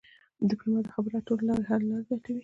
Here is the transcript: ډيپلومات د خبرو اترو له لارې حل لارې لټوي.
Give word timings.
ډيپلومات 0.49 0.83
د 0.85 0.89
خبرو 0.95 1.17
اترو 1.19 1.37
له 1.47 1.49
لارې 1.49 1.67
حل 1.69 1.81
لارې 1.89 2.05
لټوي. 2.09 2.39